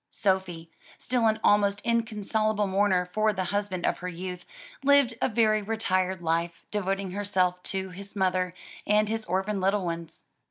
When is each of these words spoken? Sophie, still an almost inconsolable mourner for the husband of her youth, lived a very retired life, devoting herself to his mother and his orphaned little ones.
Sophie, 0.09 0.71
still 0.97 1.27
an 1.27 1.39
almost 1.43 1.79
inconsolable 1.81 2.65
mourner 2.65 3.05
for 3.05 3.31
the 3.33 3.43
husband 3.53 3.85
of 3.85 3.99
her 3.99 4.07
youth, 4.07 4.47
lived 4.83 5.13
a 5.21 5.29
very 5.29 5.61
retired 5.61 6.23
life, 6.23 6.63
devoting 6.71 7.11
herself 7.11 7.61
to 7.61 7.89
his 7.91 8.15
mother 8.15 8.55
and 8.87 9.09
his 9.09 9.25
orphaned 9.25 9.61
little 9.61 9.85
ones. 9.85 10.23